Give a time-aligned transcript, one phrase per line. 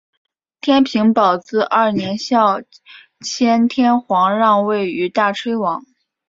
[0.61, 2.59] 天平宝字二年孝
[3.19, 5.85] 谦天皇让位于大炊王。